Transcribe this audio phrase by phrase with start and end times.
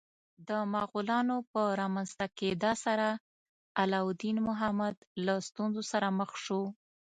[0.47, 3.07] د مغولانو په رامنځته کېدا سره
[3.81, 6.61] علاوالدین محمد له ستونزو سره مخ شو.